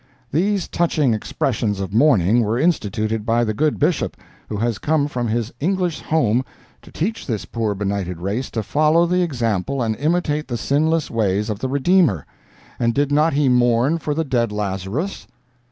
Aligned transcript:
These 0.31 0.67
touching 0.67 1.13
expressions 1.13 1.79
of 1.79 1.93
mourning 1.93 2.41
were 2.43 2.57
instituted 2.57 3.23
by 3.23 3.43
the 3.43 3.53
good 3.53 3.77
Bishop, 3.77 4.17
who 4.49 4.57
has 4.57 4.79
come 4.79 5.07
from 5.07 5.27
his 5.27 5.53
English 5.59 5.99
home 6.01 6.43
to 6.81 6.91
teach 6.91 7.27
this 7.27 7.45
poor 7.45 7.75
benighted 7.75 8.19
race 8.19 8.49
to 8.49 8.63
follow 8.63 9.05
the 9.05 9.21
example 9.21 9.79
and 9.79 9.95
imitate 9.97 10.47
the 10.47 10.57
sinless 10.57 11.11
ways 11.11 11.51
of 11.51 11.59
the 11.59 11.69
Redeemer, 11.69 12.25
and 12.79 12.95
did 12.95 13.11
not 13.11 13.33
he 13.33 13.47
mourn 13.47 13.99
for 13.99 14.15
the 14.15 14.25
dead 14.25 14.51
Lazarus? 14.51 15.27